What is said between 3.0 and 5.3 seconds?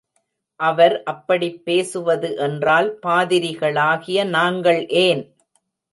பாதிரிகளாகிய நாங்கள் ஏன்?